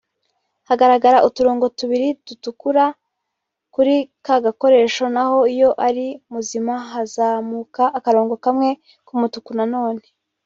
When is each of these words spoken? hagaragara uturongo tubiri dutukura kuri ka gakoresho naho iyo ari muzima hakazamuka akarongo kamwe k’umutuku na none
hagaragara 0.69 1.19
uturongo 1.27 1.65
tubiri 1.77 2.07
dutukura 2.25 2.85
kuri 3.73 3.95
ka 4.25 4.35
gakoresho 4.45 5.03
naho 5.15 5.39
iyo 5.53 5.69
ari 5.87 6.05
muzima 6.33 6.73
hakazamuka 6.91 7.83
akarongo 7.97 8.35
kamwe 8.45 8.69
k’umutuku 9.07 9.51
na 9.57 9.65
none 9.73 10.03